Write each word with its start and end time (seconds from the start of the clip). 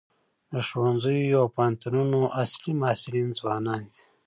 د 0.51 0.53
ښوونځیو 0.67 1.39
او 1.41 1.45
پوهنتونونو 1.55 2.19
اصلي 2.43 2.71
محصلین 2.81 3.27
ځوانان 3.39 3.81
دي. 3.93 4.01